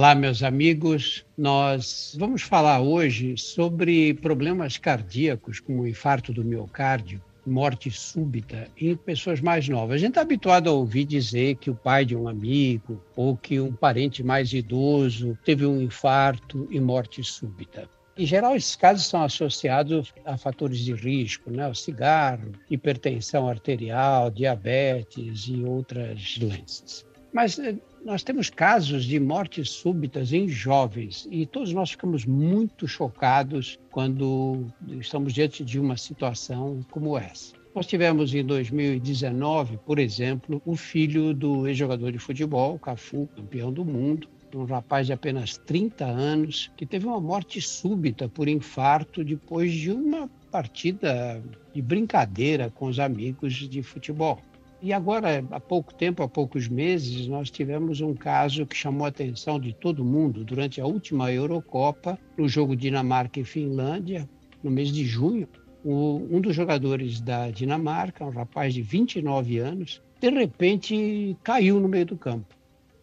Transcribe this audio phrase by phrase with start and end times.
[0.00, 1.26] Olá, meus amigos.
[1.36, 8.96] Nós vamos falar hoje sobre problemas cardíacos, como o infarto do miocárdio, morte súbita em
[8.96, 9.96] pessoas mais novas.
[9.96, 13.60] A gente está habituado a ouvir dizer que o pai de um amigo ou que
[13.60, 17.86] um parente mais idoso teve um infarto e morte súbita.
[18.16, 21.68] Em geral, esses casos são associados a fatores de risco, né?
[21.68, 27.04] o cigarro, hipertensão arterial, diabetes e outras doenças.
[27.32, 32.88] Mas eh, nós temos casos de mortes súbitas em jovens e todos nós ficamos muito
[32.88, 34.66] chocados quando
[34.98, 37.54] estamos diante de uma situação como essa.
[37.74, 43.84] Nós tivemos em 2019, por exemplo, o filho do ex-jogador de futebol, Cafu, campeão do
[43.84, 49.72] mundo, um rapaz de apenas 30 anos, que teve uma morte súbita por infarto depois
[49.72, 51.40] de uma partida
[51.72, 54.40] de brincadeira com os amigos de futebol.
[54.82, 59.10] E agora, há pouco tempo, há poucos meses, nós tivemos um caso que chamou a
[59.10, 64.26] atenção de todo mundo durante a última Eurocopa, no jogo Dinamarca e Finlândia,
[64.62, 65.46] no mês de junho.
[65.84, 71.88] O, um dos jogadores da Dinamarca, um rapaz de 29 anos, de repente caiu no
[71.88, 72.54] meio do campo.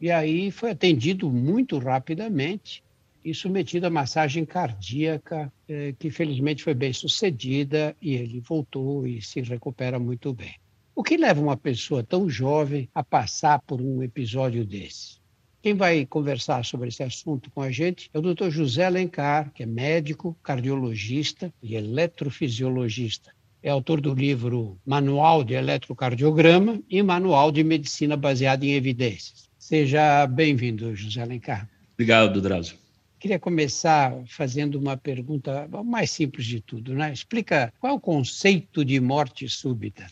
[0.01, 2.83] E aí foi atendido muito rapidamente
[3.23, 9.21] e submetido a massagem cardíaca, eh, que felizmente foi bem sucedida e ele voltou e
[9.21, 10.55] se recupera muito bem.
[10.97, 15.19] O que leva uma pessoa tão jovem a passar por um episódio desse?
[15.61, 18.49] Quem vai conversar sobre esse assunto com a gente é o Dr.
[18.49, 23.31] José Alencar, que é médico, cardiologista e eletrofisiologista.
[23.61, 29.51] É autor do livro Manual de Eletrocardiograma e Manual de Medicina Baseada em Evidências.
[29.59, 31.69] Seja bem-vindo, José Alencar.
[31.93, 32.75] Obrigado, Drauzio.
[33.19, 37.13] Queria começar fazendo uma pergunta mais simples de tudo, né?
[37.13, 40.07] Explica qual é o conceito de morte súbita.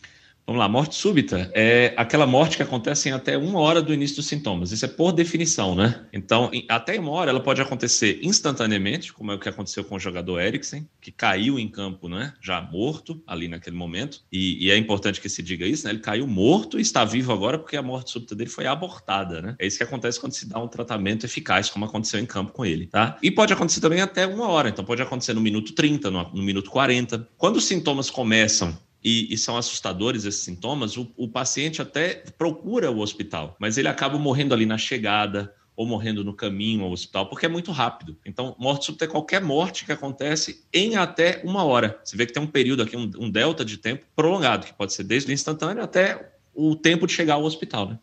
[0.46, 4.14] Vamos lá, morte súbita é aquela morte que acontece em até uma hora do início
[4.14, 4.70] dos sintomas.
[4.70, 6.06] Isso é por definição, né?
[6.12, 9.96] Então, em, até uma hora ela pode acontecer instantaneamente, como é o que aconteceu com
[9.96, 12.32] o jogador Eriksen, que caiu em campo, né?
[12.40, 14.20] Já morto ali naquele momento.
[14.30, 15.92] E, e, é importante que se diga isso, né?
[15.92, 19.56] Ele caiu morto e está vivo agora porque a morte súbita dele foi abortada, né?
[19.58, 22.64] É isso que acontece quando se dá um tratamento eficaz, como aconteceu em campo com
[22.64, 23.18] ele, tá?
[23.20, 24.68] E pode acontecer também até uma hora.
[24.68, 27.30] Então, pode acontecer no minuto 30, no, no minuto 40.
[27.36, 32.90] Quando os sintomas começam e, e, são assustadores esses sintomas, o, o paciente até procura
[32.90, 37.28] o hospital, mas ele acaba morrendo ali na chegada ou morrendo no caminho ao hospital,
[37.28, 38.16] porque é muito rápido.
[38.26, 42.00] Então, morte súbita é qualquer morte que acontece em até uma hora.
[42.02, 44.92] Você vê que tem um período aqui, um, um delta de tempo prolongado, que pode
[44.92, 47.98] ser desde o instantâneo até o tempo de chegar ao hospital, né?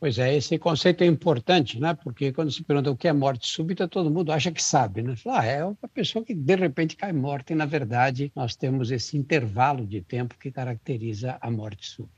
[0.00, 1.92] Pois é, esse conceito é importante, né?
[1.92, 5.14] Porque quando se pergunta o que é morte súbita, todo mundo acha que sabe, né?
[5.26, 9.18] Ah, é uma pessoa que de repente cai morta e na verdade nós temos esse
[9.18, 12.14] intervalo de tempo que caracteriza a morte súbita.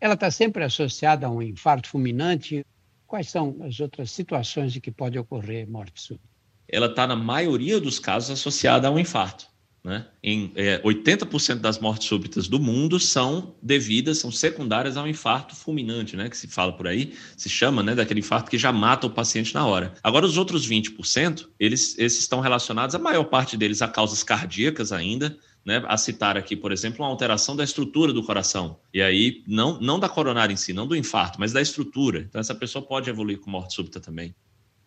[0.00, 2.66] Ela está sempre associada a um infarto fulminante.
[3.06, 6.28] Quais são as outras situações em que pode ocorrer morte súbita?
[6.66, 9.46] Ela está na maioria dos casos associada a um infarto.
[9.86, 10.04] Né?
[10.20, 16.16] Em é, 80% das mortes súbitas do mundo são devidas, são secundárias ao infarto fulminante,
[16.16, 16.28] né?
[16.28, 17.94] Que se fala por aí, se chama, né?
[17.94, 19.94] Daquele infarto que já mata o paciente na hora.
[20.02, 24.90] Agora, os outros 20%, eles, esses estão relacionados, a maior parte deles, a causas cardíacas
[24.90, 28.80] ainda, né, a citar aqui, por exemplo, uma alteração da estrutura do coração.
[28.92, 32.26] E aí, não, não da coronária em si, não do infarto, mas da estrutura.
[32.28, 34.34] Então, essa pessoa pode evoluir com morte súbita também.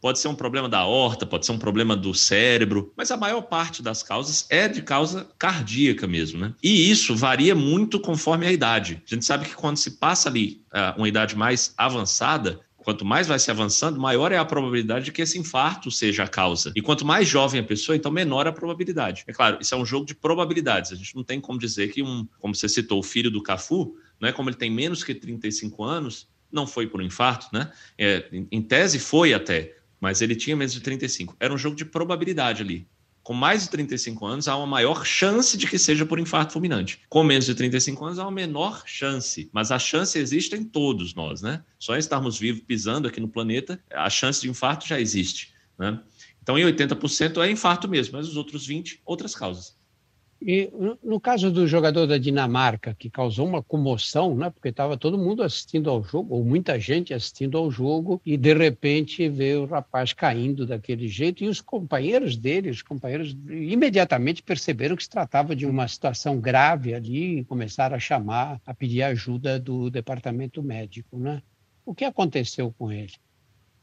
[0.01, 3.41] Pode ser um problema da horta, pode ser um problema do cérebro, mas a maior
[3.41, 6.53] parte das causas é de causa cardíaca mesmo, né?
[6.63, 9.01] E isso varia muito conforme a idade.
[9.05, 13.27] A gente sabe que quando se passa ali uh, uma idade mais avançada, quanto mais
[13.27, 16.71] vai se avançando, maior é a probabilidade de que esse infarto seja a causa.
[16.75, 19.23] E quanto mais jovem a pessoa, então menor a probabilidade.
[19.27, 20.91] É claro, isso é um jogo de probabilidades.
[20.91, 23.95] A gente não tem como dizer que um, como você citou, o filho do Cafu,
[24.19, 27.71] não é como ele tem menos que 35 anos, não foi por um infarto, né?
[27.97, 31.35] É, em tese foi até, mas ele tinha menos de 35.
[31.39, 32.87] Era um jogo de probabilidade ali.
[33.21, 37.01] Com mais de 35 anos, há uma maior chance de que seja por infarto fulminante.
[37.09, 39.49] Com menos de 35 anos, há uma menor chance.
[39.53, 41.63] Mas a chance existe em todos nós, né?
[41.77, 45.99] Só em estarmos vivos, pisando aqui no planeta, a chance de infarto já existe, né?
[46.41, 49.77] Então, em 80% é infarto mesmo, mas os outros 20, outras causas.
[50.41, 50.71] E
[51.03, 55.43] no caso do jogador da Dinamarca, que causou uma comoção, né, porque estava todo mundo
[55.43, 60.13] assistindo ao jogo, ou muita gente assistindo ao jogo, e de repente vê o rapaz
[60.13, 65.65] caindo daquele jeito, e os companheiros dele, os companheiros imediatamente perceberam que se tratava de
[65.65, 71.19] uma situação grave ali e começaram a chamar, a pedir ajuda do departamento médico.
[71.19, 71.41] Né?
[71.85, 73.11] O que aconteceu com ele?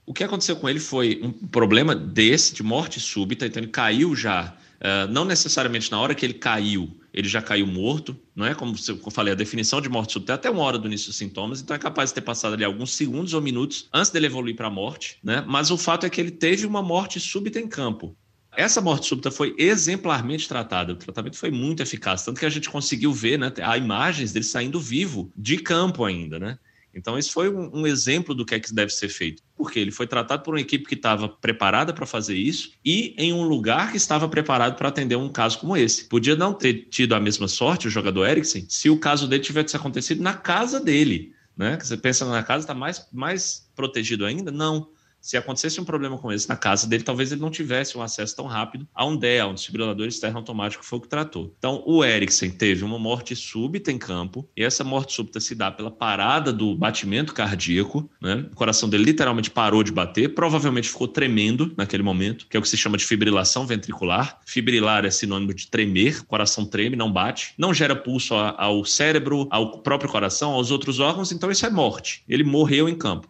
[0.06, 4.14] O que aconteceu com ele foi um problema desse, de morte súbita, então ele caiu
[4.16, 4.56] já
[4.86, 8.54] Uh, não necessariamente na hora que ele caiu, ele já caiu morto, não é?
[8.54, 11.16] Como eu falei, a definição de morte súbita é até uma hora do início dos
[11.16, 14.54] sintomas, então é capaz de ter passado ali alguns segundos ou minutos antes dele evoluir
[14.54, 15.42] para a morte, né?
[15.44, 18.16] Mas o fato é que ele teve uma morte súbita em campo.
[18.56, 22.70] Essa morte súbita foi exemplarmente tratada, o tratamento foi muito eficaz, tanto que a gente
[22.70, 26.58] conseguiu ver, né, há imagens dele saindo vivo de campo ainda, né?
[26.96, 29.42] Então, esse foi um, um, exemplo do que é que deve ser feito.
[29.54, 33.32] Porque ele foi tratado por uma equipe que estava preparada para fazer isso e em
[33.32, 36.04] um lugar que estava preparado para atender um caso como esse.
[36.04, 39.76] Podia não ter tido a mesma sorte o jogador Eriksen se o caso dele tivesse
[39.76, 41.34] acontecido na casa dele.
[41.56, 41.78] Né?
[41.80, 44.50] Você pensa na casa, está mais, mais protegido ainda?
[44.50, 44.88] Não
[45.26, 48.36] se acontecesse um problema com esse na casa dele, talvez ele não tivesse um acesso
[48.36, 51.52] tão rápido a um DEA, um desfibrilador externo automático, foi o que tratou.
[51.58, 55.68] Então, o Eriksen teve uma morte súbita em campo, e essa morte súbita se dá
[55.68, 58.46] pela parada do batimento cardíaco, né?
[58.52, 62.62] O coração dele literalmente parou de bater, provavelmente ficou tremendo naquele momento, que é o
[62.62, 64.38] que se chama de fibrilação ventricular.
[64.46, 69.48] Fibrilar é sinônimo de tremer, o coração treme, não bate, não gera pulso ao cérebro,
[69.50, 72.22] ao próprio coração, aos outros órgãos, então isso é morte.
[72.28, 73.28] Ele morreu em campo.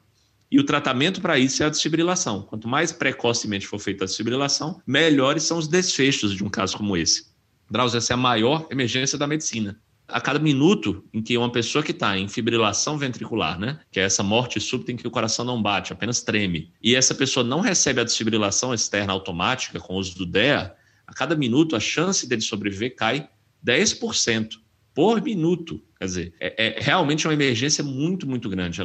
[0.51, 2.43] E o tratamento para isso é a desfibrilação.
[2.43, 6.97] Quanto mais precocemente for feita a desfibrilação, melhores são os desfechos de um caso como
[6.97, 7.27] esse.
[7.71, 9.81] Drauzio, essa é a maior emergência da medicina.
[10.07, 14.05] A cada minuto em que uma pessoa que está em fibrilação ventricular, né, que é
[14.05, 17.61] essa morte súbita em que o coração não bate, apenas treme, e essa pessoa não
[17.61, 22.25] recebe a desfibrilação externa automática com o uso do DEA, a cada minuto a chance
[22.29, 23.29] dele sobreviver cai
[23.67, 24.59] 10%
[24.95, 25.83] por minuto.
[25.99, 28.83] Quer dizer, é, é, realmente uma emergência muito, muito grande.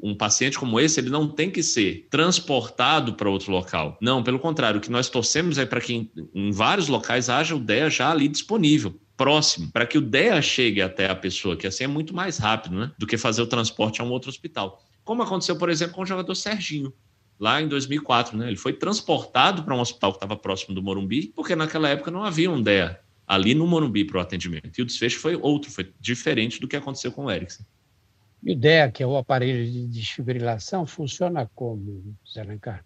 [0.00, 3.98] Um paciente como esse, ele não tem que ser transportado para outro local.
[4.00, 7.56] Não, pelo contrário, o que nós torcemos é para que em, em vários locais haja
[7.56, 11.66] o DEA já ali disponível próximo, para que o DEA chegue até a pessoa, que
[11.66, 14.82] assim é muito mais rápido né, do que fazer o transporte a um outro hospital.
[15.04, 16.92] Como aconteceu, por exemplo, com o jogador Serginho,
[17.42, 18.38] lá em 2004.
[18.38, 18.46] Né?
[18.46, 22.24] Ele foi transportado para um hospital que estava próximo do Morumbi, porque naquela época não
[22.24, 24.78] havia um DEA ali no Morumbi para o atendimento.
[24.78, 27.64] E o desfecho foi outro, foi diferente do que aconteceu com o Erickson.
[28.42, 32.84] E o DEA, que é o aparelho de desfibrilação, funciona como, Zé Alencar?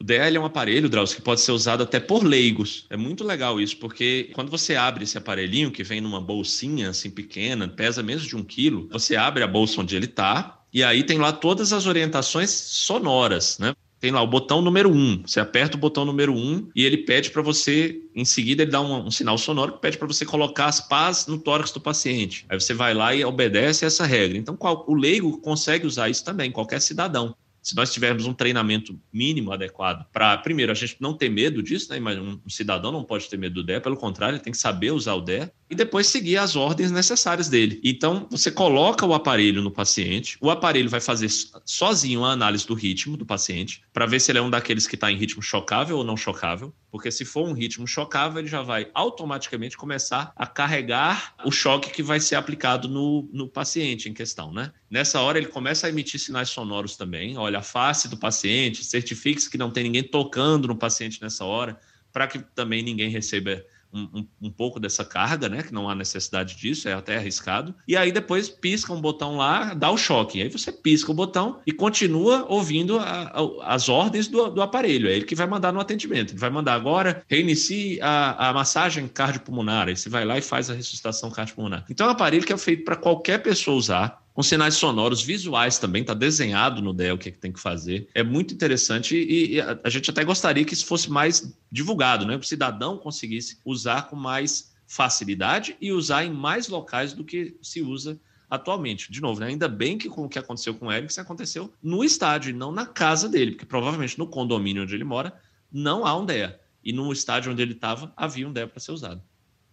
[0.00, 2.86] O DEA é um aparelho, Drauzio, que pode ser usado até por leigos.
[2.90, 7.10] É muito legal isso, porque quando você abre esse aparelhinho, que vem numa bolsinha assim
[7.10, 11.04] pequena, pesa menos de um quilo, você abre a bolsa onde ele está, e aí
[11.04, 13.76] tem lá todas as orientações sonoras, né?
[14.02, 14.94] Tem lá o botão número 1.
[14.96, 15.22] Um.
[15.24, 18.70] Você aperta o botão número 1 um, e ele pede para você, em seguida, ele
[18.72, 21.80] dá um, um sinal sonoro que pede para você colocar as pás no tórax do
[21.80, 22.44] paciente.
[22.48, 24.36] Aí você vai lá e obedece essa regra.
[24.36, 29.00] Então, qual, o leigo consegue usar isso também, qualquer cidadão se nós tivermos um treinamento
[29.12, 32.00] mínimo adequado para, primeiro, a gente não ter medo disso, né?
[32.00, 34.90] Mas um cidadão não pode ter medo do DEA, pelo contrário, ele tem que saber
[34.90, 37.80] usar o DEA e depois seguir as ordens necessárias dele.
[37.84, 41.28] Então, você coloca o aparelho no paciente, o aparelho vai fazer
[41.64, 44.96] sozinho a análise do ritmo do paciente, para ver se ele é um daqueles que
[44.96, 48.60] está em ritmo chocável ou não chocável, porque se for um ritmo chocável, ele já
[48.60, 54.12] vai automaticamente começar a carregar o choque que vai ser aplicado no, no paciente em
[54.12, 54.72] questão, né?
[54.92, 59.48] Nessa hora, ele começa a emitir sinais sonoros também, olha a face do paciente, certifique-se
[59.48, 61.80] que não tem ninguém tocando no paciente nessa hora,
[62.12, 65.62] para que também ninguém receba um, um, pouco dessa carga, né?
[65.62, 67.74] Que não há necessidade disso, é até arriscado.
[67.88, 70.42] E aí depois pisca um botão lá, dá o choque.
[70.42, 75.08] Aí você pisca o botão e continua ouvindo a, a, as ordens do, do, aparelho.
[75.08, 76.32] É ele que vai mandar no atendimento.
[76.32, 79.88] Ele vai mandar agora, reinicie a, a massagem cardiopulmonar.
[79.88, 81.84] Aí você vai lá e faz a ressuscitação cardiopulmonar.
[81.88, 85.78] Então é um aparelho que é feito para qualquer pessoa usar com sinais sonoros, visuais
[85.78, 88.08] também, está desenhado no DEL o que, é que tem que fazer.
[88.14, 92.24] É muito interessante e, e a, a, gente até gostaria que isso fosse mais divulgado,
[92.24, 92.38] né?
[92.38, 97.56] Que o cidadão conseguisse usar com mais facilidade e usar em mais locais do que
[97.62, 99.10] se usa atualmente.
[99.10, 99.46] De novo, né?
[99.46, 102.70] ainda bem que com o que aconteceu com o Eric, aconteceu no estádio e não
[102.70, 105.32] na casa dele, porque provavelmente no condomínio onde ele mora
[105.72, 106.60] não há um DEA.
[106.84, 109.22] E no estádio onde ele estava havia um DEA para ser usado.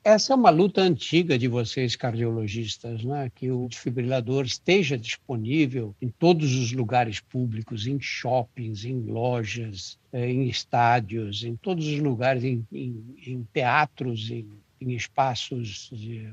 [0.03, 3.29] Essa é uma luta antiga de vocês, cardiologistas, né?
[3.35, 10.31] que o desfibrilador esteja disponível em todos os lugares públicos, em shoppings, em lojas, eh,
[10.31, 14.47] em estádios, em todos os lugares, em, em, em teatros, em,
[14.79, 15.91] em espaços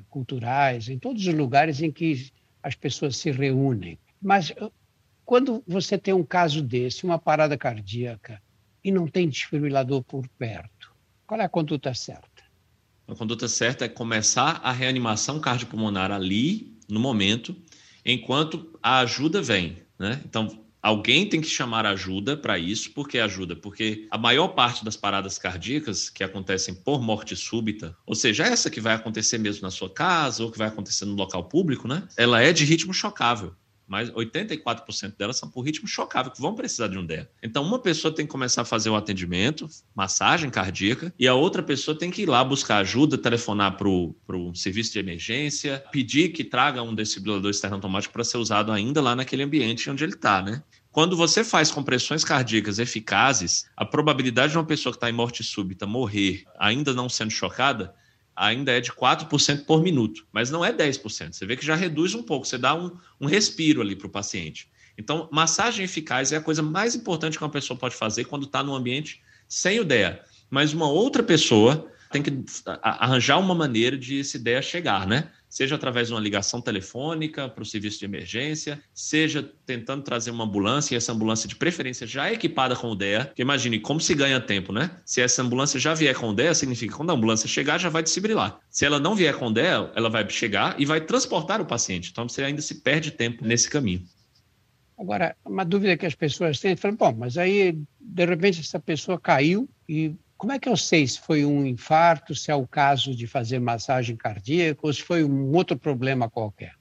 [0.08, 2.30] culturais, em todos os lugares em que
[2.62, 3.98] as pessoas se reúnem.
[4.22, 4.70] Mas eh,
[5.24, 8.40] quando você tem um caso desse, uma parada cardíaca,
[8.84, 10.94] e não tem desfibrilador por perto,
[11.26, 12.35] qual é a conduta certa?
[13.08, 17.54] A conduta certa é começar a reanimação cardiopulmonar ali, no momento,
[18.04, 19.78] enquanto a ajuda vem.
[19.98, 20.20] Né?
[20.24, 23.56] Então, alguém tem que chamar ajuda para isso, por que ajuda?
[23.56, 28.70] Porque a maior parte das paradas cardíacas que acontecem por morte súbita, ou seja, essa
[28.70, 32.06] que vai acontecer mesmo na sua casa ou que vai acontecer no local público, né?
[32.16, 33.54] Ela é de ritmo chocável.
[33.86, 37.28] Mas 84% delas são por ritmo chocável, que vão precisar de um DEA.
[37.42, 41.62] Então, uma pessoa tem que começar a fazer o atendimento, massagem cardíaca, e a outra
[41.62, 46.44] pessoa tem que ir lá buscar ajuda, telefonar para o serviço de emergência, pedir que
[46.44, 50.42] traga um desfibrilador externo automático para ser usado ainda lá naquele ambiente onde ele está,
[50.42, 50.62] né?
[50.90, 55.44] Quando você faz compressões cardíacas eficazes, a probabilidade de uma pessoa que está em morte
[55.44, 57.94] súbita morrer ainda não sendo chocada
[58.36, 61.32] ainda é de 4% por minuto, mas não é 10%.
[61.32, 62.90] Você vê que já reduz um pouco, você dá um,
[63.20, 64.68] um respiro ali para o paciente.
[64.98, 68.62] Então, massagem eficaz é a coisa mais importante que uma pessoa pode fazer quando está
[68.62, 70.22] num ambiente sem o DEA.
[70.50, 72.44] Mas uma outra pessoa tem que
[72.82, 75.30] arranjar uma maneira de essa ideia chegar, né?
[75.48, 80.44] Seja através de uma ligação telefônica para o serviço de emergência, seja tentando trazer uma
[80.44, 84.00] ambulância, e essa ambulância de preferência já é equipada com o DEA, porque imagine como
[84.00, 84.98] se ganha tempo, né?
[85.04, 87.88] Se essa ambulância já vier com o DEA, significa que quando a ambulância chegar, já
[87.88, 88.58] vai desfibrilar.
[88.68, 92.10] Se ela não vier com o DEA, ela vai chegar e vai transportar o paciente.
[92.10, 94.02] Então você ainda se perde tempo nesse caminho.
[94.98, 99.20] Agora, uma dúvida que as pessoas têm, falam, bom, mas aí, de repente, essa pessoa
[99.20, 103.14] caiu e como é que eu sei se foi um infarto, se é o caso
[103.14, 106.74] de fazer massagem cardíaca ou se foi um outro problema qualquer?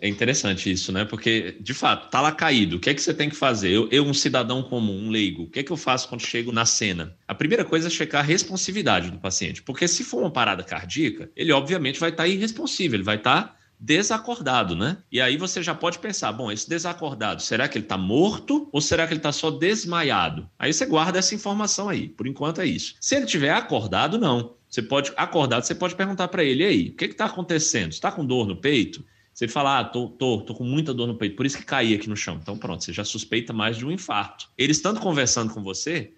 [0.00, 1.04] É interessante isso, né?
[1.04, 2.76] Porque, de fato, tá lá caído.
[2.76, 3.70] O que é que você tem que fazer?
[3.70, 6.52] Eu, eu, um cidadão comum, um leigo, o que é que eu faço quando chego
[6.52, 7.16] na cena?
[7.26, 9.60] A primeira coisa é checar a responsividade do paciente.
[9.60, 13.42] Porque se for uma parada cardíaca, ele obviamente vai estar tá irresponsível, ele vai estar
[13.42, 14.98] tá desacordado, né?
[15.10, 18.80] E aí você já pode pensar, bom, esse desacordado, será que ele está morto ou
[18.80, 20.48] será que ele está só desmaiado?
[20.58, 22.08] Aí você guarda essa informação aí.
[22.08, 22.94] Por enquanto é isso.
[23.00, 24.56] Se ele tiver acordado, não.
[24.68, 27.92] Você pode acordado, você pode perguntar para ele, aí, o que está acontecendo?
[27.92, 29.02] Está com dor no peito?
[29.32, 31.94] Você fala, ah, tô, tô, tô com muita dor no peito, por isso que caí
[31.94, 32.38] aqui no chão.
[32.42, 34.50] Então pronto, você já suspeita mais de um infarto.
[34.58, 36.12] Ele estando conversando com você,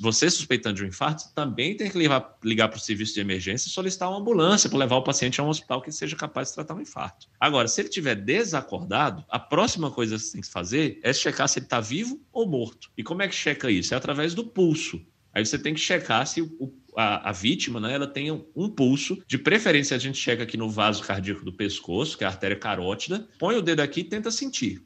[0.00, 3.70] você suspeitando de um infarto, também tem que ligar, para o serviço de emergência e
[3.70, 6.74] solicitar uma ambulância para levar o paciente a um hospital que seja capaz de tratar
[6.74, 7.28] um infarto.
[7.38, 11.48] Agora, se ele estiver desacordado, a próxima coisa que você tem que fazer é checar
[11.48, 12.90] se ele está vivo ou morto.
[12.96, 13.94] E como é que checa isso?
[13.94, 15.00] É através do pulso.
[15.32, 19.22] Aí você tem que checar se o, a, a, vítima né, ela tem um pulso.
[19.26, 22.56] De preferência, a gente checa aqui no vaso cardíaco do pescoço, que é a artéria
[22.56, 23.28] carótida.
[23.38, 24.82] Põe o dedo aqui e tenta sentir.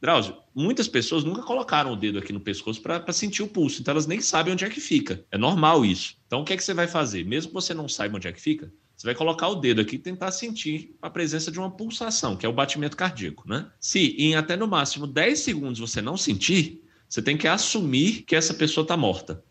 [0.00, 3.92] Drauzio, muitas pessoas nunca colocaram o dedo aqui no pescoço para sentir o pulso, então
[3.92, 5.24] elas nem sabem onde é que fica.
[5.30, 6.16] É normal isso.
[6.26, 7.24] Então o que é que você vai fazer?
[7.24, 9.96] Mesmo que você não saiba onde é que fica, você vai colocar o dedo aqui
[9.96, 13.66] e tentar sentir a presença de uma pulsação, que é o batimento cardíaco, né?
[13.78, 18.36] Se em até no máximo 10 segundos você não sentir, você tem que assumir que
[18.36, 19.42] essa pessoa está morta.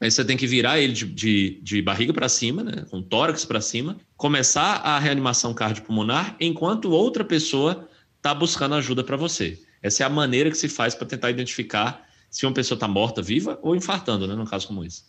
[0.00, 3.44] Aí você tem que virar ele de, de, de barriga para cima, né, com tórax
[3.44, 9.60] para cima, começar a reanimação cardiopulmonar enquanto outra pessoa está buscando ajuda para você.
[9.82, 13.22] Essa é a maneira que se faz para tentar identificar se uma pessoa está morta,
[13.22, 15.02] viva ou infartando, né, num caso como esse.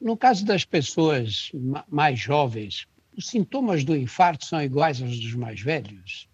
[0.00, 1.50] No caso das pessoas
[1.88, 6.28] mais jovens, os sintomas do infarto são iguais aos dos mais velhos?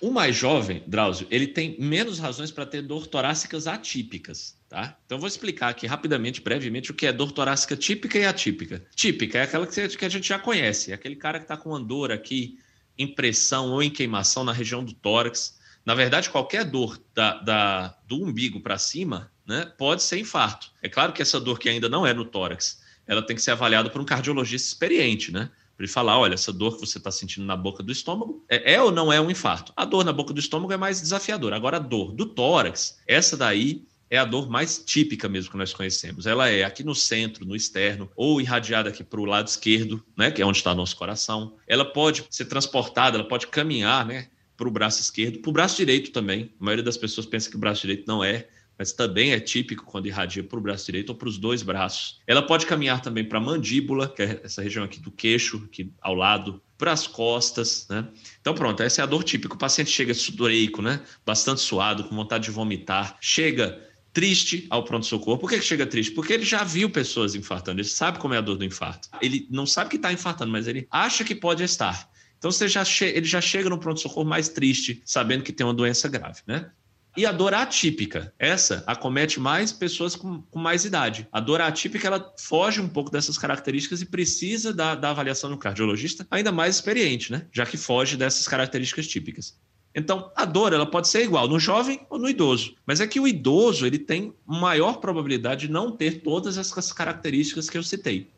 [0.00, 4.98] O mais jovem, Drauzio, ele tem menos razões para ter dor torácicas atípicas, tá?
[5.06, 8.84] Então vou explicar aqui rapidamente, brevemente, o que é dor torácica típica e atípica.
[8.94, 12.12] Típica é aquela que a gente já conhece, é aquele cara que está com andor
[12.12, 12.58] aqui,
[12.98, 18.22] impressão ou em queimação na região do tórax, na verdade, qualquer dor da, da do
[18.22, 20.70] umbigo para cima né, pode ser infarto.
[20.82, 23.50] É claro que essa dor que ainda não é no tórax, ela tem que ser
[23.50, 25.50] avaliada por um cardiologista experiente, né?
[25.76, 28.74] Para ele falar, olha, essa dor que você está sentindo na boca do estômago é,
[28.74, 29.72] é, ou não é um infarto?
[29.76, 31.56] A dor na boca do estômago é mais desafiadora.
[31.56, 35.74] Agora, a dor do tórax, essa daí é a dor mais típica mesmo que nós
[35.74, 36.26] conhecemos.
[36.26, 40.30] Ela é aqui no centro, no externo, ou irradiada aqui para o lado esquerdo, né,
[40.30, 41.54] que é onde está nosso coração.
[41.66, 45.76] Ela pode ser transportada, ela pode caminhar, né, para o braço esquerdo, para o braço
[45.76, 46.52] direito também.
[46.60, 49.84] A maioria das pessoas pensa que o braço direito não é, mas também é típico
[49.84, 52.20] quando irradia para o braço direito ou para os dois braços.
[52.26, 55.92] Ela pode caminhar também para a mandíbula, que é essa região aqui do queixo, aqui
[56.00, 58.06] ao lado, para as costas, né?
[58.40, 59.54] Então pronto, essa é a dor típica.
[59.54, 61.00] O paciente chega sudoreico, né?
[61.24, 63.80] Bastante suado, com vontade de vomitar, chega
[64.12, 65.38] triste ao pronto-socorro.
[65.38, 66.12] Por que, que chega triste?
[66.12, 69.08] Porque ele já viu pessoas infartando, ele sabe como é a dor do infarto.
[69.20, 72.08] Ele não sabe que está infartando, mas ele acha que pode estar.
[72.44, 76.10] Então você já ele já chega no pronto-socorro mais triste, sabendo que tem uma doença
[76.10, 76.70] grave, né?
[77.16, 81.26] E a dor atípica, essa acomete mais pessoas com, com, mais idade.
[81.32, 85.56] A dor atípica, ela foge um pouco dessas características e precisa da, da avaliação do
[85.56, 87.46] cardiologista ainda mais experiente, né?
[87.50, 89.58] Já que foge dessas características típicas.
[89.94, 93.20] Então, a dor ela pode ser igual no jovem ou no idoso, mas é que
[93.20, 98.33] o idoso ele tem maior probabilidade de não ter todas essas características que eu citei.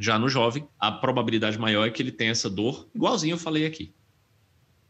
[0.00, 3.66] Já no jovem, a probabilidade maior é que ele tenha essa dor, igualzinho eu falei
[3.66, 3.92] aqui.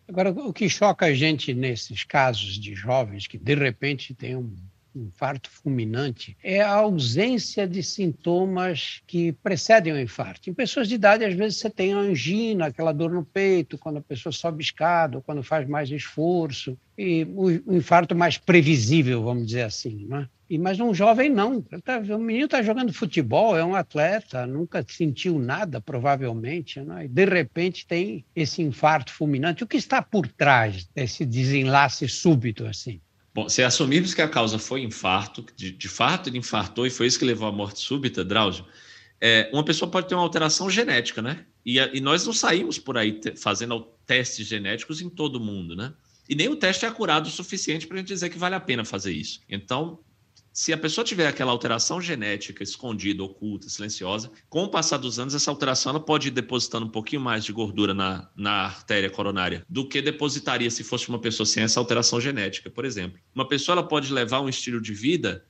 [0.07, 4.55] Agora, o que choca a gente nesses casos de jovens que de repente têm um
[4.95, 10.49] infarto fulminante é a ausência de sintomas que precedem o infarto.
[10.49, 14.03] Em pessoas de idade, às vezes você tem angina, aquela dor no peito, quando a
[14.03, 16.79] pessoa sobe escada, quando faz mais esforço.
[16.97, 20.07] e o infarto mais previsível, vamos dizer assim.
[20.07, 20.29] Né?
[20.51, 21.63] E, mas um jovem não.
[21.63, 26.81] Tá, o menino está jogando futebol, é um atleta, nunca sentiu nada, provavelmente.
[26.81, 27.05] Né?
[27.05, 29.63] E de repente tem esse infarto fulminante.
[29.63, 33.01] O que está por trás desse desenlace súbito assim?
[33.33, 37.07] Bom, se assumirmos que a causa foi infarto, de, de fato ele infartou e foi
[37.07, 38.67] isso que levou à morte súbita, Drauzio,
[39.21, 41.45] é, uma pessoa pode ter uma alteração genética, né?
[41.65, 45.93] E, e nós não saímos por aí fazendo testes genéticos em todo mundo, né?
[46.29, 48.61] E nem o teste é acurado o suficiente para a gente dizer que vale a
[48.61, 49.41] pena fazer isso.
[49.49, 50.01] Então,
[50.53, 55.35] se a pessoa tiver aquela alteração genética escondida, oculta, silenciosa, com o passar dos anos,
[55.35, 59.65] essa alteração ela pode ir depositando um pouquinho mais de gordura na, na artéria coronária
[59.69, 63.19] do que depositaria se fosse uma pessoa sem essa alteração genética, por exemplo.
[63.35, 65.45] Uma pessoa ela pode levar um estilo de vida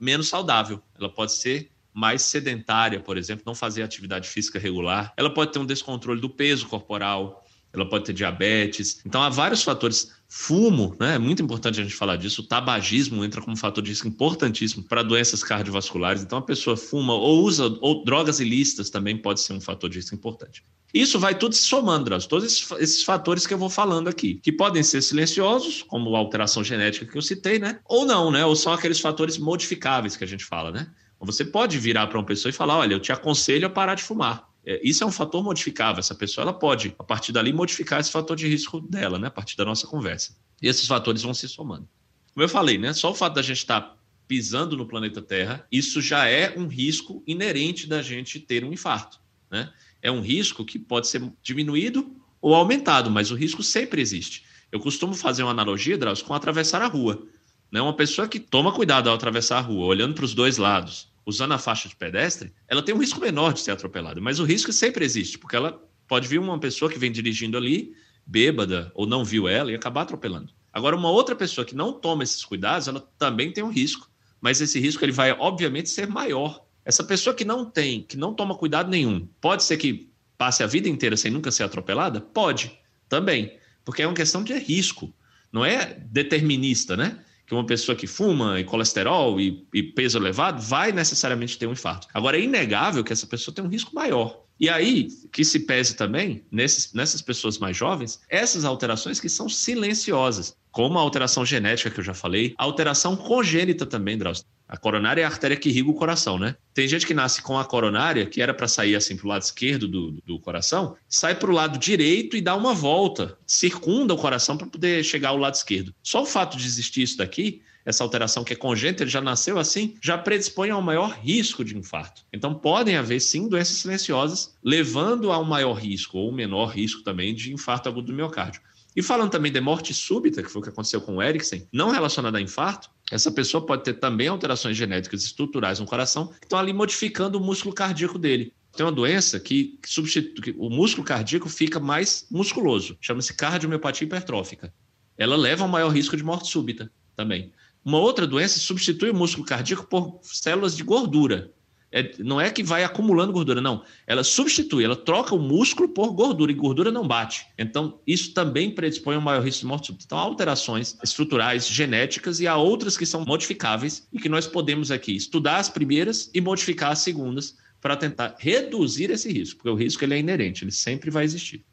[0.00, 5.32] menos saudável, ela pode ser mais sedentária, por exemplo, não fazer atividade física regular, ela
[5.32, 9.00] pode ter um descontrole do peso corporal, ela pode ter diabetes.
[9.04, 10.12] Então, há vários fatores.
[10.36, 11.14] Fumo, né?
[11.14, 12.42] É muito importante a gente falar disso.
[12.42, 16.24] O tabagismo entra como fator de risco importantíssimo para doenças cardiovasculares.
[16.24, 19.98] Então, a pessoa fuma ou usa, ou drogas ilícitas também pode ser um fator de
[19.98, 20.64] risco importante.
[20.92, 24.34] Isso vai tudo se somando, Drauzio, todos esses, esses, fatores que eu vou falando aqui,
[24.42, 27.78] que podem ser silenciosos, como a alteração genética que eu citei, né?
[27.84, 28.44] Ou não, né?
[28.44, 30.88] Ou são aqueles fatores modificáveis que a gente fala, né?
[31.20, 34.02] Você pode virar para uma pessoa e falar: olha, eu te aconselho a parar de
[34.02, 34.48] fumar.
[34.66, 36.00] É, isso é um fator modificável.
[36.00, 39.28] Essa pessoa ela pode, a partir dali, modificar esse fator de risco dela, né?
[39.28, 40.36] A partir da nossa conversa.
[40.62, 41.88] E esses fatores vão se somando.
[42.32, 42.92] Como eu falei, né?
[42.92, 47.22] Só o fato da gente estar pisando no planeta Terra, isso já é um risco
[47.26, 49.70] inerente da gente ter um infarto, né?
[50.00, 54.44] É um risco que pode ser diminuído ou aumentado, mas o risco sempre existe.
[54.70, 57.26] Eu costumo fazer uma analogia, Drauzio, com atravessar a rua.
[57.70, 57.80] Né?
[57.80, 61.52] Uma pessoa que toma cuidado ao atravessar a rua, olhando para os dois lados, usando
[61.52, 64.72] a faixa de pedestre, ela tem um risco menor de ser atropelada, mas o risco
[64.72, 67.94] sempre existe, porque ela pode vir uma pessoa que vem dirigindo ali,
[68.26, 70.52] bêbada, ou não viu ela e acabar atropelando.
[70.72, 74.60] Agora, uma outra pessoa que não toma esses cuidados, ela também tem um risco, mas
[74.60, 76.64] esse risco ele vai, obviamente, ser maior.
[76.84, 80.66] Essa pessoa que não tem, que não toma cuidado nenhum, pode ser que passe a
[80.66, 82.20] vida inteira sem nunca ser atropelada?
[82.20, 82.78] Pode,
[83.08, 85.14] também, porque é uma questão de risco,
[85.52, 87.24] não é determinista, né?
[87.46, 91.72] Que uma pessoa que fuma e colesterol e, e, peso elevado vai necessariamente ter um
[91.72, 92.08] infarto.
[92.14, 94.44] Agora, é inegável que essa pessoa tem um risco maior.
[94.58, 99.48] E aí, que se pese também, nesses, nessas pessoas mais jovens, essas alterações que são
[99.48, 104.44] silenciosas, como a alteração genética que eu já falei, a alteração congênita também, Drauzio.
[104.66, 106.56] A coronária é a artéria que irriga o coração, né?
[106.74, 109.42] Tem gente que nasce com a coronária, que era para sair assim para o lado
[109.42, 114.18] esquerdo do, do coração, sai para o lado direito e dá uma volta, circunda o
[114.18, 115.94] coração para poder chegar ao lado esquerdo.
[116.02, 119.60] Só o fato de existir isso daqui, essa alteração que é congênita, ele já nasceu
[119.60, 122.22] assim, já predispõe ao maior risco de infarto.
[122.32, 127.32] Então podem haver sim doenças silenciosas, levando a um maior risco ou menor risco também
[127.32, 128.60] de infarto agudo do miocárdio.
[128.96, 131.90] E falando também de morte súbita, que foi o que aconteceu com o Eriksen, não
[131.90, 136.58] relacionada a infarto, essa pessoa pode ter também alterações genéticas estruturais no coração que estão
[136.58, 138.52] ali modificando o músculo cardíaco dele.
[138.76, 144.72] Tem uma doença que, substitui, o músculo cardíaco fica mais musculoso, chama-se cardiomiopatia hipertrófica.
[145.16, 147.52] Ela leva a um maior risco de morte súbita também.
[147.84, 151.52] Uma outra doença substitui o músculo cardíaco por células de gordura.
[151.96, 153.84] É, não é que vai acumulando gordura, não.
[154.04, 157.46] Ela substitui, ela troca o músculo por gordura e gordura não bate.
[157.56, 160.04] Então, isso também predispõe a um maior risco de morte súbita.
[160.04, 164.90] Então, há alterações estruturais, genéticas e há outras que são modificáveis e que nós podemos
[164.90, 169.76] aqui estudar as primeiras e modificar as segundas para tentar reduzir esse risco, porque o
[169.76, 171.64] risco ele é inerente, ele sempre vai existir.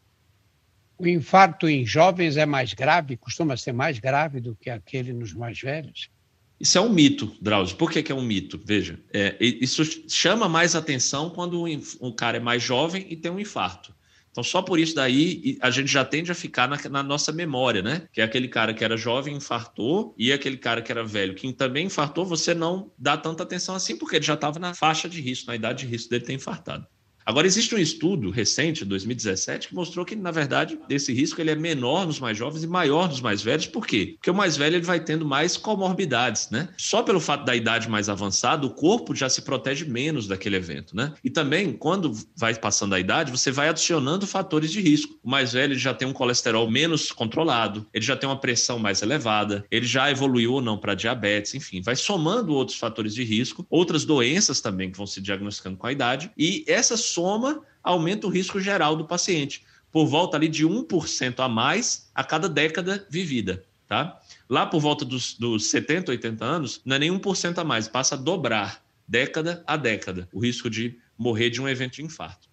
[1.00, 5.34] O infarto em jovens é mais grave, costuma ser mais grave do que aquele nos
[5.34, 6.12] mais velhos?
[6.62, 7.76] Isso é um mito, Drauzio.
[7.76, 8.62] Por que, que é um mito?
[8.64, 11.66] Veja, é, isso chama mais atenção quando
[12.00, 13.92] um cara é mais jovem e tem um infarto.
[14.30, 17.82] Então, só por isso daí a gente já tende a ficar na, na, nossa memória,
[17.82, 18.08] né?
[18.14, 21.52] Que é aquele cara que era jovem infartou e aquele cara que era velho que
[21.52, 25.20] também infartou, você não dá tanta atenção assim, porque ele já estava na faixa de
[25.20, 26.86] risco, na idade de risco dele ter infartado.
[27.26, 31.56] Agora, existe um estudo recente, 2017, que mostrou que, na verdade, esse risco ele é
[31.56, 33.68] menor nos mais jovens e maior nos mais velhos.
[33.68, 34.14] Por quê?
[34.18, 36.70] Porque o mais velho ele vai tendo mais comorbidades, né?
[36.78, 40.96] Só pelo fato da idade mais avançada, o corpo já se protege menos daquele evento,
[40.96, 41.14] né?
[41.24, 45.20] E também, quando vai passando a idade, você vai adicionando fatores de risco.
[45.24, 49.02] O mais velho já tem um colesterol menos controlado, ele já tem uma pressão mais
[49.02, 53.66] elevada, ele já evoluiu ou não para diabetes, enfim, vai somando outros fatores de risco,
[53.70, 58.30] outras doenças também que vão se diagnosticando com a idade, e essas soma aumenta o
[58.30, 63.64] risco geral do paciente, por volta ali de 1% a mais a cada década vivida,
[63.88, 64.20] tá?
[64.50, 68.16] Lá por volta dos, dos 70, 80 anos, não é nem 1% a mais, passa
[68.16, 72.50] a dobrar década a década o risco de morrer de um evento de infarto.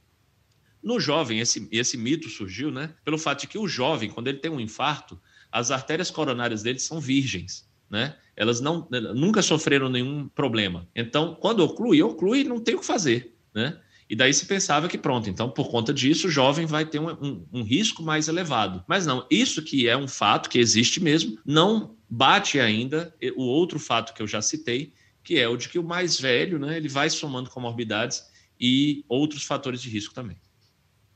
[0.83, 2.92] No jovem, esse, esse mito surgiu, né?
[3.05, 6.83] Pelo fato de que o jovem, quando ele tem um infarto, as artérias coronárias deles
[6.83, 8.16] são virgens, né?
[8.37, 10.87] Elas não, nunca sofreram nenhum problema.
[10.94, 13.81] Então, quando oclui, oclui, não tem o que fazer, né?
[14.09, 17.11] E daí se pensava que pronto, então por conta disso o jovem vai ter um,
[17.11, 18.83] um, um, risco mais elevado.
[18.88, 23.79] Mas não, isso que é um fato que existe mesmo, não bate ainda o outro
[23.79, 26.88] fato que eu já citei, que é o de que o mais velho, né, ele
[26.88, 28.23] vai somando comorbidades
[28.59, 30.38] e outros fatores de risco também.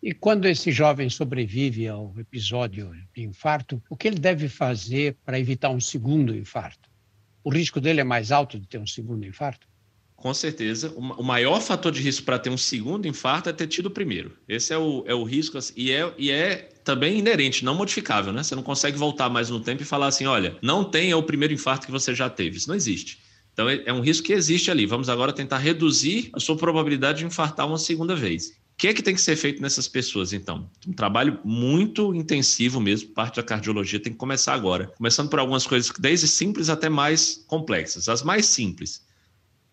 [0.03, 5.39] E quando esse jovem sobrevive ao episódio de infarto, o que ele deve fazer para
[5.39, 6.91] evitar um segundo infarto?
[7.45, 9.67] O risco dele é mais alto de ter um segundo infarto?
[10.23, 10.95] Com certeza.
[10.97, 14.31] O maior fator de risco para ter um segundo infarto é ter tido o primeiro.
[14.49, 18.33] Esse é o, é o risco, assim, e, é, e é também inerente, não modificável,
[18.33, 18.41] né?
[18.41, 21.53] Você não consegue voltar mais no tempo e falar assim: olha, não tenha o primeiro
[21.53, 22.57] infarto que você já teve.
[22.57, 23.19] Isso não existe.
[23.53, 24.87] Então, é, é um risco que existe ali.
[24.87, 28.51] Vamos agora tentar reduzir a sua probabilidade de infartar uma segunda vez.
[28.51, 30.71] O que é que tem que ser feito nessas pessoas, então?
[30.87, 34.87] Um trabalho muito intensivo mesmo, parte da cardiologia tem que começar agora.
[34.97, 38.09] Começando por algumas coisas desde simples até mais complexas.
[38.09, 39.03] As mais simples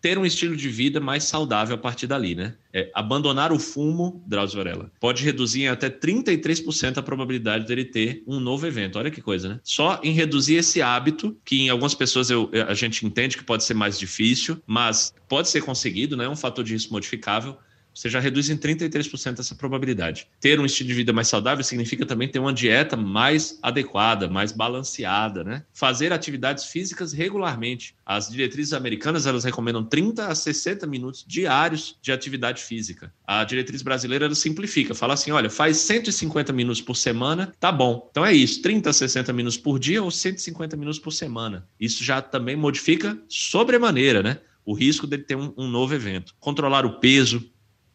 [0.00, 2.54] ter um estilo de vida mais saudável a partir dali, né?
[2.72, 8.22] É, abandonar o fumo, Drauzio Varela, pode reduzir em até 33% a probabilidade dele ter
[8.26, 8.98] um novo evento.
[8.98, 9.60] Olha que coisa, né?
[9.62, 13.64] Só em reduzir esse hábito, que em algumas pessoas eu, a gente entende que pode
[13.64, 16.24] ser mais difícil, mas pode ser conseguido, né?
[16.24, 17.58] É um fator de risco modificável
[17.94, 20.26] você já reduz em 33% essa probabilidade.
[20.40, 24.52] Ter um estilo de vida mais saudável significa também ter uma dieta mais adequada, mais
[24.52, 25.64] balanceada, né?
[25.72, 27.94] Fazer atividades físicas regularmente.
[28.04, 33.12] As diretrizes americanas, elas recomendam 30 a 60 minutos diários de atividade física.
[33.26, 38.08] A diretriz brasileira ela simplifica, fala assim, olha, faz 150 minutos por semana, tá bom.
[38.10, 41.66] Então é isso, 30 a 60 minutos por dia ou 150 minutos por semana.
[41.78, 44.40] Isso já também modifica sobremaneira, né?
[44.64, 46.34] O risco de ter um, um novo evento.
[46.38, 47.50] Controlar o peso,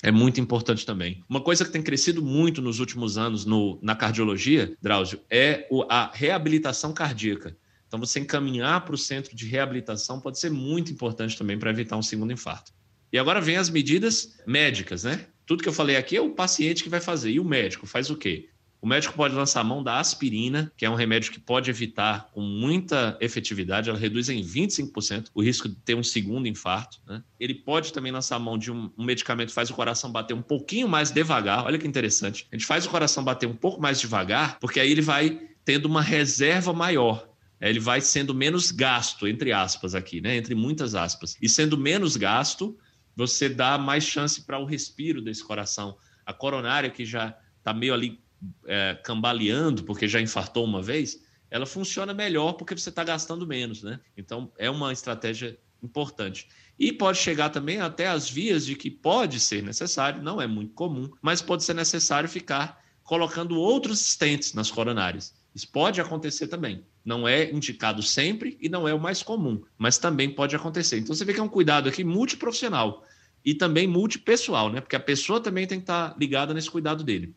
[0.05, 1.23] é muito importante também.
[1.27, 5.83] Uma coisa que tem crescido muito nos últimos anos no, na cardiologia, Drauzio, é o,
[5.89, 7.57] a reabilitação cardíaca.
[7.87, 11.97] Então, você encaminhar para o centro de reabilitação pode ser muito importante também para evitar
[11.97, 12.71] um segundo infarto.
[13.11, 15.25] E agora vem as medidas médicas, né?
[15.43, 17.31] Tudo que eu falei aqui é o paciente que vai fazer.
[17.31, 18.49] E o médico faz o quê?
[18.81, 22.29] O médico pode lançar a mão da aspirina, que é um remédio que pode evitar
[22.31, 26.99] com muita efetividade, ela reduz em 25% o risco de ter um segundo infarto.
[27.07, 27.23] Né?
[27.39, 30.41] Ele pode também lançar a mão de um, medicamento que faz o coração bater um
[30.41, 31.65] pouquinho mais devagar.
[31.65, 32.47] Olha que interessante.
[32.51, 35.87] A gente faz o coração bater um pouco mais devagar, porque aí ele vai tendo
[35.87, 37.27] uma reserva maior.
[37.59, 40.35] Ele vai sendo menos gasto, entre aspas, aqui, né?
[40.35, 41.35] Entre muitas aspas.
[41.41, 42.77] E sendo menos gasto,
[43.15, 45.97] você dá mais chance para o respiro desse coração.
[46.25, 48.19] A coronária, que já está meio ali
[48.65, 53.83] é, cambaleando porque já infartou uma vez, ela funciona melhor porque você está gastando menos,
[53.83, 53.99] né?
[54.17, 56.47] Então é uma estratégia importante.
[56.77, 60.73] E pode chegar também até as vias de que pode ser necessário, não é muito
[60.73, 65.33] comum, mas pode ser necessário ficar colocando outros estentes nas coronárias.
[65.53, 66.83] Isso pode acontecer também.
[67.05, 70.97] Não é indicado sempre e não é o mais comum, mas também pode acontecer.
[70.97, 73.05] Então você vê que é um cuidado aqui multiprofissional
[73.45, 74.81] e também multipessoal, né?
[74.81, 77.33] Porque a pessoa também tem que estar ligada nesse cuidado dele.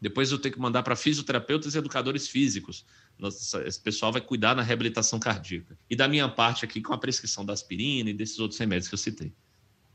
[0.00, 2.86] Depois eu tenho que mandar para fisioterapeutas e educadores físicos.
[3.18, 5.76] Nossa, esse pessoal vai cuidar na reabilitação cardíaca.
[5.90, 8.94] E da minha parte aqui com a prescrição da aspirina e desses outros remédios que
[8.94, 9.32] eu citei.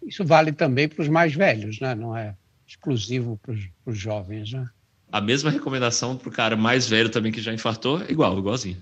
[0.05, 1.95] Isso vale também para os mais velhos, né?
[1.95, 2.35] não é
[2.67, 4.51] exclusivo para os jovens.
[4.51, 4.67] Né?
[5.11, 8.81] A mesma recomendação para o cara mais velho também que já infartou, igual, igualzinho.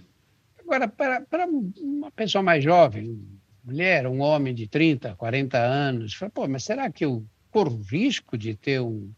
[0.60, 3.22] Agora, para, para uma pessoa mais jovem,
[3.64, 8.38] mulher, um homem de 30, 40 anos, fala, pô, mas será que eu corro risco
[8.38, 9.12] de ter um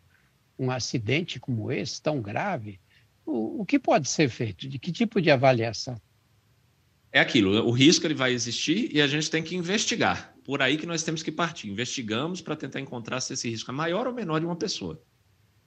[0.58, 2.80] um acidente como esse, tão grave,
[3.26, 4.68] o, o que pode ser feito?
[4.68, 6.00] De que tipo de avaliação?
[7.12, 10.34] É aquilo, o risco ele vai existir e a gente tem que investigar.
[10.44, 11.70] Por aí que nós temos que partir.
[11.70, 15.02] Investigamos para tentar encontrar se esse risco é maior ou menor de uma pessoa.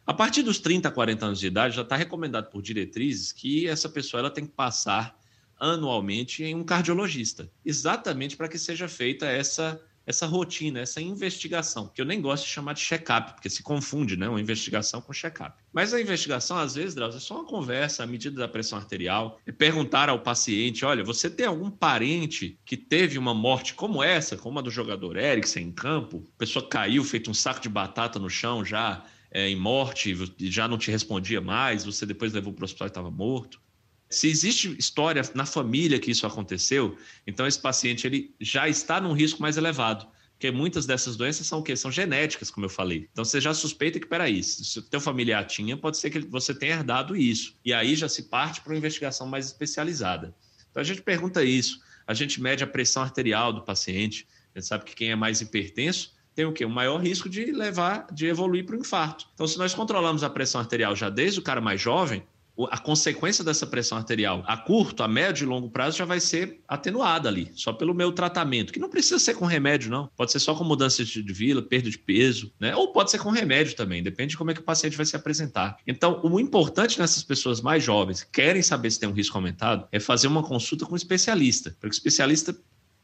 [0.06, 3.88] A partir dos 30, 40 anos de idade, já está recomendado por diretrizes que essa
[3.88, 5.18] pessoa ela tem que passar
[5.58, 12.00] anualmente em um cardiologista, exatamente para que seja feita essa essa rotina, essa investigação, que
[12.00, 15.56] eu nem gosto de chamar de check-up, porque se confunde, né, uma investigação com check-up.
[15.72, 19.40] Mas a investigação, às vezes, Drauzio, é só uma conversa, a medida da pressão arterial,
[19.44, 24.36] é perguntar ao paciente, olha, você tem algum parente que teve uma morte como essa,
[24.36, 26.24] como a do jogador Eriksen em campo?
[26.36, 30.68] A pessoa caiu, feito um saco de batata no chão já, é, em morte, já
[30.68, 33.60] não te respondia mais, você depois levou para o hospital e estava morto.
[34.08, 39.12] Se existe história na família que isso aconteceu, então esse paciente ele já está num
[39.12, 40.06] risco mais elevado.
[40.32, 41.74] Porque muitas dessas doenças são o quê?
[41.74, 43.08] São genéticas, como eu falei.
[43.10, 46.54] Então você já suspeita que, peraí, se o teu familiar tinha, pode ser que você
[46.54, 47.56] tenha herdado isso.
[47.64, 50.34] E aí já se parte para uma investigação mais especializada.
[50.70, 54.68] Então a gente pergunta isso, a gente mede a pressão arterial do paciente, a gente
[54.68, 56.66] sabe que quem é mais hipertenso tem o quê?
[56.66, 59.26] Um maior risco de levar, de evoluir para o infarto.
[59.32, 62.22] Então, se nós controlamos a pressão arterial já desde o cara mais jovem,
[62.70, 66.60] a consequência dessa pressão arterial a curto, a médio e longo prazo já vai ser
[66.66, 70.08] atenuada ali, só pelo meu tratamento, que não precisa ser com remédio, não.
[70.16, 72.74] Pode ser só com mudança de vida, perda de peso, né?
[72.74, 75.16] Ou pode ser com remédio também, depende de como é que o paciente vai se
[75.16, 75.76] apresentar.
[75.86, 79.86] Então, o importante nessas pessoas mais jovens que querem saber se tem um risco aumentado
[79.92, 82.56] é fazer uma consulta com um especialista, para que o especialista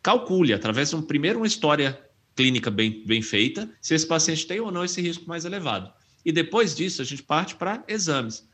[0.02, 2.00] calcule, através de um, primeiro uma história
[2.34, 5.92] clínica bem, bem feita, se esse paciente tem ou não esse risco mais elevado.
[6.24, 8.48] E depois disso, a gente parte para exames.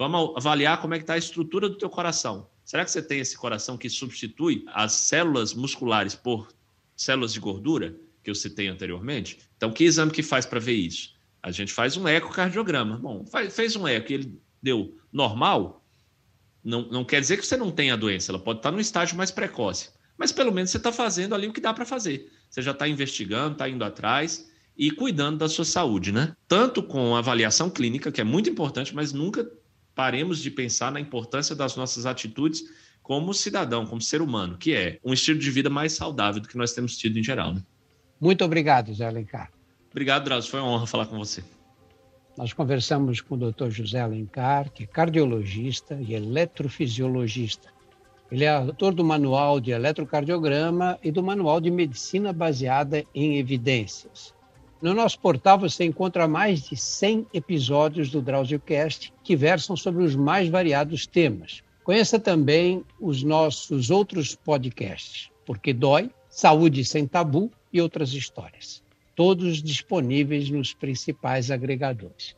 [0.00, 2.48] Vamos avaliar como é que está a estrutura do teu coração.
[2.64, 6.48] Será que você tem esse coração que substitui as células musculares por
[6.96, 9.40] células de gordura que eu citei anteriormente?
[9.58, 11.14] Então, que exame que faz para ver isso?
[11.42, 12.96] A gente faz um ecocardiograma.
[12.96, 15.84] Bom, fez um eco e ele deu normal,
[16.64, 19.18] não, não quer dizer que você não tenha a doença, ela pode estar no estágio
[19.18, 19.90] mais precoce.
[20.16, 22.32] Mas pelo menos você está fazendo ali o que dá para fazer.
[22.48, 26.34] Você já está investigando, está indo atrás e cuidando da sua saúde, né?
[26.48, 29.59] Tanto com avaliação clínica, que é muito importante, mas nunca
[29.94, 32.64] paremos de pensar na importância das nossas atitudes
[33.02, 36.56] como cidadão, como ser humano, que é um estilo de vida mais saudável do que
[36.56, 37.54] nós temos tido em geral.
[37.54, 37.62] Né?
[38.20, 39.50] Muito obrigado, Zé Alencar.
[39.90, 40.50] Obrigado, Drauzio.
[40.50, 41.42] Foi uma honra falar com você.
[42.36, 43.70] Nós conversamos com o Dr.
[43.70, 47.68] José Alencar, que é cardiologista e eletrofisiologista.
[48.30, 54.32] Ele é autor do Manual de Eletrocardiograma e do Manual de Medicina Baseada em Evidências.
[54.82, 60.16] No nosso portal você encontra mais de 100 episódios do DrauzioCast que versam sobre os
[60.16, 61.62] mais variados temas.
[61.84, 68.82] Conheça também os nossos outros podcasts, Porque Dói, Saúde Sem Tabu e outras histórias.
[69.14, 72.34] Todos disponíveis nos principais agregadores.